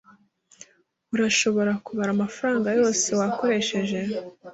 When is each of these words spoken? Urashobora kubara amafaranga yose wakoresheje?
Urashobora 1.13 1.71
kubara 1.85 2.09
amafaranga 2.15 2.67
yose 2.79 3.07
wakoresheje? 3.19 3.99